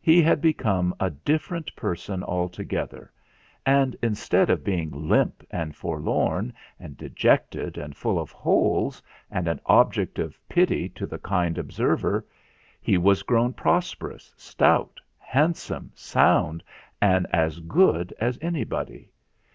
[0.00, 3.12] He had become a different person altogether,
[3.66, 9.46] and instead of being limp and forlorn, and de jected and full of holes, and
[9.46, 12.26] an object of pity to the kind observer,
[12.80, 16.64] he was grown prosperous, stout, handsome, sound,
[17.02, 19.10] and as good as any body.